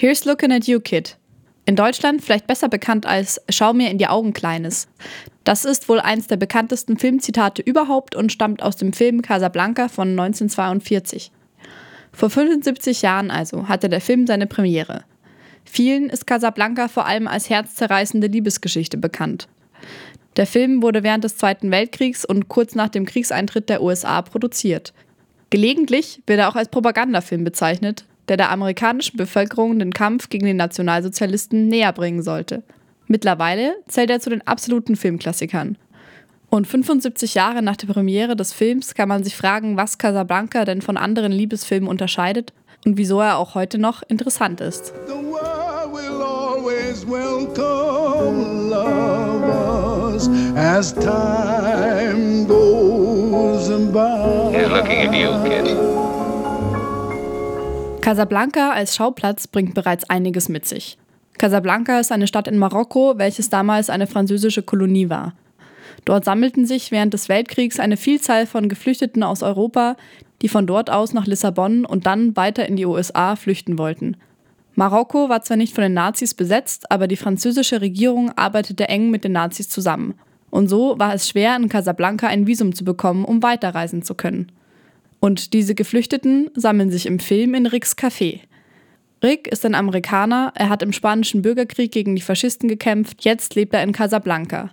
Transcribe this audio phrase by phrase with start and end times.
[0.00, 1.16] Here's Looking at You, Kid.
[1.66, 4.86] In Deutschland vielleicht besser bekannt als Schau mir in die Augen, Kleines.
[5.42, 10.10] Das ist wohl eins der bekanntesten Filmzitate überhaupt und stammt aus dem Film Casablanca von
[10.10, 11.32] 1942.
[12.12, 15.02] Vor 75 Jahren also hatte der Film seine Premiere.
[15.64, 19.48] Vielen ist Casablanca vor allem als herzzerreißende Liebesgeschichte bekannt.
[20.36, 24.92] Der Film wurde während des Zweiten Weltkriegs und kurz nach dem Kriegseintritt der USA produziert.
[25.50, 30.54] Gelegentlich wird er auch als Propagandafilm bezeichnet, der der amerikanischen Bevölkerung den Kampf gegen die
[30.54, 32.62] Nationalsozialisten näher bringen sollte.
[33.06, 35.78] Mittlerweile zählt er zu den absoluten Filmklassikern.
[36.50, 40.82] Und 75 Jahre nach der Premiere des Films kann man sich fragen, was Casablanca denn
[40.82, 42.52] von anderen Liebesfilmen unterscheidet
[42.86, 44.92] und wieso er auch heute noch interessant ist.
[54.50, 55.47] He's looking at you, kid.
[58.08, 60.96] Casablanca als Schauplatz bringt bereits einiges mit sich.
[61.36, 65.34] Casablanca ist eine Stadt in Marokko, welches damals eine französische Kolonie war.
[66.06, 69.94] Dort sammelten sich während des Weltkriegs eine Vielzahl von Geflüchteten aus Europa,
[70.40, 74.16] die von dort aus nach Lissabon und dann weiter in die USA flüchten wollten.
[74.74, 79.22] Marokko war zwar nicht von den Nazis besetzt, aber die französische Regierung arbeitete eng mit
[79.22, 80.14] den Nazis zusammen.
[80.48, 84.50] Und so war es schwer, in Casablanca ein Visum zu bekommen, um weiterreisen zu können.
[85.20, 88.40] Und diese Geflüchteten sammeln sich im Film in Ricks Café.
[89.22, 93.74] Rick ist ein Amerikaner, er hat im spanischen Bürgerkrieg gegen die Faschisten gekämpft, jetzt lebt
[93.74, 94.70] er in Casablanca.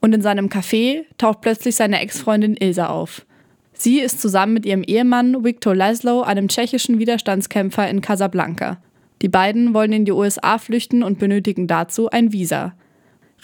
[0.00, 3.24] Und in seinem Café taucht plötzlich seine Ex-Freundin Ilsa auf.
[3.72, 8.78] Sie ist zusammen mit ihrem Ehemann Viktor Laszlo, einem tschechischen Widerstandskämpfer in Casablanca.
[9.22, 12.74] Die beiden wollen in die USA flüchten und benötigen dazu ein Visa.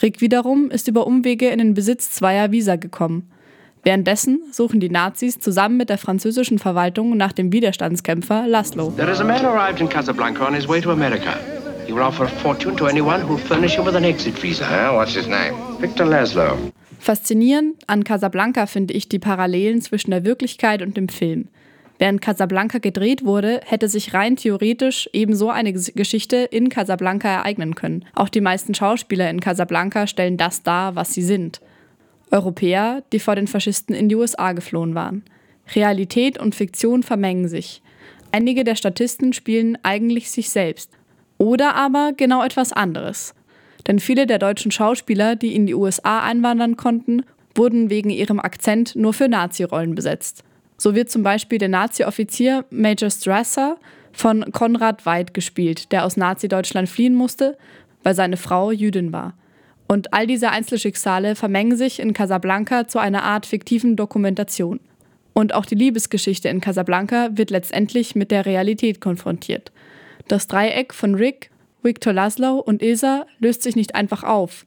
[0.01, 3.31] Rick wiederum ist über Umwege in den Besitz zweier Visa gekommen.
[3.85, 8.93] Währenddessen suchen die Nazis zusammen mit der französischen Verwaltung nach dem Widerstandskämpfer Laszlo.
[8.97, 11.37] There is a man arrived in Casablanca on his way to America.
[11.87, 14.65] He will offer a fortune to anyone who will furnish him with an exit visa.
[14.65, 15.55] Yeah, what's his name?
[15.81, 16.57] Victor Laszlo.
[17.01, 21.49] Faszinierend an Casablanca finde ich die Parallelen zwischen der Wirklichkeit und dem Film.
[21.99, 28.05] Während Casablanca gedreht wurde, hätte sich rein theoretisch ebenso eine Geschichte in Casablanca ereignen können.
[28.15, 31.61] Auch die meisten Schauspieler in Casablanca stellen das dar, was sie sind.
[32.33, 35.23] Europäer, die vor den Faschisten in die USA geflohen waren.
[35.75, 37.83] Realität und Fiktion vermengen sich.
[38.33, 40.91] Einige der Statisten spielen eigentlich sich selbst.
[41.39, 43.35] Oder aber genau etwas anderes.
[43.87, 48.97] Denn viele der deutschen Schauspieler, die in die USA einwandern konnten, wurden wegen ihrem Akzent
[48.97, 50.45] nur für Nazi-Rollen besetzt.
[50.79, 53.77] So wird zum Beispiel der Nazi-Offizier Major Strasser
[54.13, 57.59] von Konrad Weid gespielt, der aus Nazi-Deutschland fliehen musste,
[58.03, 59.35] weil seine Frau Jüdin war.
[59.93, 64.81] Und all diese Einzelschicksale vermengen sich in Casablanca zu einer Art fiktiven Dokumentation.
[65.35, 69.71] Und auch die Liebesgeschichte in Casablanca wird letztendlich mit der Realität konfrontiert.
[70.29, 71.51] Das Dreieck von Rick,
[71.83, 74.65] Victor Laszlo und Ilsa löst sich nicht einfach auf.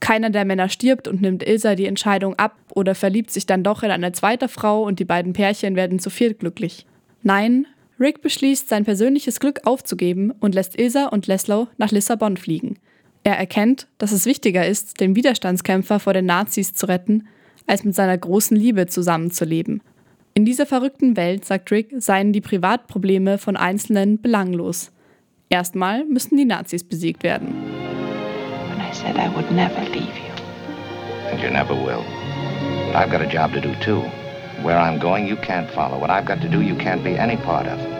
[0.00, 3.82] Keiner der Männer stirbt und nimmt Ilsa die Entscheidung ab oder verliebt sich dann doch
[3.82, 6.84] in eine zweite Frau und die beiden Pärchen werden zu viert glücklich.
[7.22, 7.66] Nein,
[7.98, 12.78] Rick beschließt, sein persönliches Glück aufzugeben und lässt Ilsa und Laszlo nach Lissabon fliegen.
[13.24, 17.28] Er erkennt, dass es wichtiger ist, den Widerstandskämpfer vor den Nazis zu retten,
[17.66, 19.82] als mit seiner großen Liebe zusammenzuleben.
[20.34, 24.92] In dieser verrückten Welt, sagt Rick, seien die Privatprobleme von Einzelnen belanglos.
[25.50, 27.54] Erstmal müssten die Nazis besiegt werden.
[28.68, 30.28] When I said I would never leave you.
[31.30, 32.04] And you never will.
[32.86, 34.02] But I've got a job to do too.
[34.62, 36.00] Where I'm going, you can't follow.
[36.00, 37.97] What I've got to do, you can't be any part of.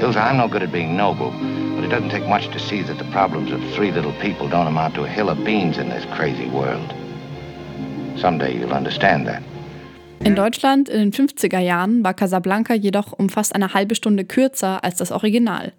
[0.00, 1.30] Ilsa, I'm no good at being noble.
[1.76, 4.66] But it doesn't take much to see that the problems of three little people don't
[4.66, 6.94] amount to a hill of beans in this crazy world.
[8.16, 9.42] Someday you'll understand that.
[10.24, 14.82] In Deutschland in den 50er Jahren war Casablanca jedoch um fast eine halbe Stunde kürzer
[14.82, 15.72] als das Original.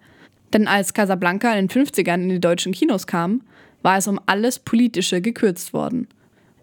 [0.52, 3.42] Denn als Casablanca in den 50ern in die deutschen Kinos kam,
[3.82, 6.06] war es um alles Politische gekürzt worden.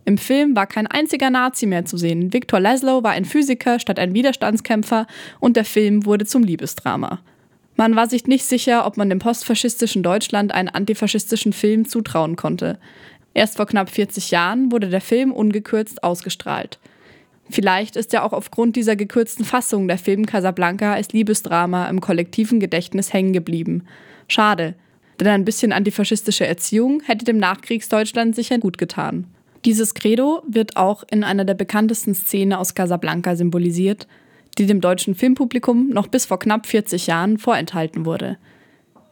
[0.05, 2.31] Im Film war kein einziger Nazi mehr zu sehen.
[2.31, 5.07] Victor Laszlo war ein Physiker statt ein Widerstandskämpfer
[5.41, 7.19] und der Film wurde zum Liebesdrama.
[7.79, 12.77] Man war sich nicht sicher, ob man dem postfaschistischen Deutschland einen antifaschistischen Film zutrauen konnte.
[13.33, 16.77] Erst vor knapp 40 Jahren wurde der Film ungekürzt ausgestrahlt.
[17.49, 22.59] Vielleicht ist ja auch aufgrund dieser gekürzten Fassung der Film Casablanca als Liebesdrama im kollektiven
[22.59, 23.85] Gedächtnis hängen geblieben.
[24.27, 24.75] Schade,
[25.17, 29.25] denn ein bisschen antifaschistische Erziehung hätte dem Nachkriegsdeutschland sicher gut getan.
[29.63, 34.05] Dieses Credo wird auch in einer der bekanntesten Szenen aus Casablanca symbolisiert,
[34.59, 38.37] die dem deutschen Filmpublikum noch bis vor knapp 40 Jahren vorenthalten wurde.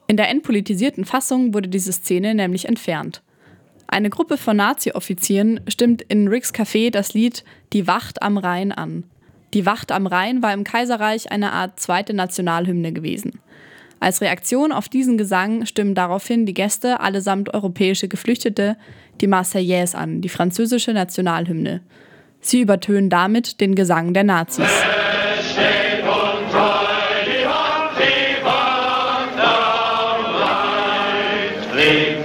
[0.08, 3.24] In der entpolitisierten Fassung wurde diese Szene nämlich entfernt.
[3.88, 9.06] Eine Gruppe von Nazi-Offizieren stimmt in Ricks Café das Lied Die Wacht am Rhein an.
[9.54, 13.40] Die Wacht am Rhein war im Kaiserreich eine Art zweite Nationalhymne gewesen.
[14.00, 18.78] Als Reaktion auf diesen Gesang stimmen daraufhin die Gäste, allesamt europäische Geflüchtete,
[19.22, 21.82] die Marseillaise an, die französische Nationalhymne.
[22.42, 24.70] Sie übertönen damit den Gesang der Nazis.
[31.78, 32.24] Play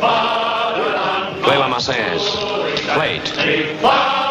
[1.58, 2.37] La Marseillaise.
[2.94, 4.21] Play it.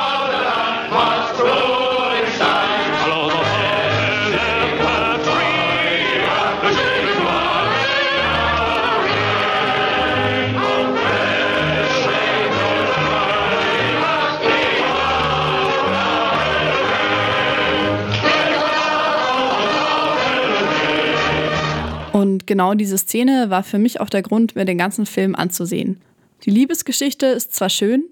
[22.22, 26.00] Und genau diese Szene war für mich auch der Grund, mir den ganzen Film anzusehen.
[26.46, 28.04] Die Liebesgeschichte ist zwar schön,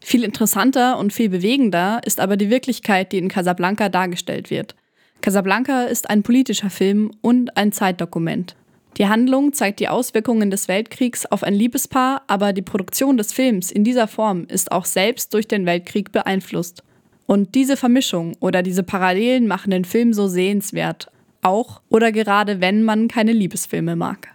[0.00, 4.74] viel interessanter und viel bewegender ist aber die Wirklichkeit, die in Casablanca dargestellt wird.
[5.20, 8.56] Casablanca ist ein politischer Film und ein Zeitdokument.
[8.96, 13.70] Die Handlung zeigt die Auswirkungen des Weltkriegs auf ein Liebespaar, aber die Produktion des Films
[13.70, 16.82] in dieser Form ist auch selbst durch den Weltkrieg beeinflusst.
[17.26, 21.10] Und diese Vermischung oder diese Parallelen machen den Film so sehenswert,
[21.42, 24.28] auch oder gerade wenn man keine Liebesfilme mag.